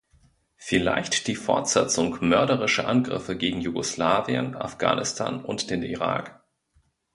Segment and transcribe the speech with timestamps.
[0.57, 6.43] Vielleicht die Fortsetzung mörderischer Angriffe gegen Jugoslawien, Afghanistan und den Irak?